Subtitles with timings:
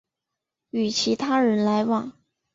[0.71, 2.11] 与其他人来往